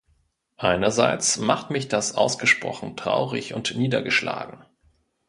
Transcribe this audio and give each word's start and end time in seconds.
Einerseits 0.57 1.37
macht 1.37 1.69
mich 1.69 1.87
das 1.87 2.15
ausgesprochen 2.15 2.97
traurig 2.97 3.53
und 3.53 3.75
niedergeschlagen. 3.77 4.65